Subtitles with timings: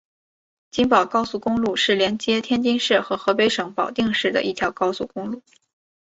[0.71, 5.43] 津保高速公路是连接天津市和河北省保定市的一条高速公路。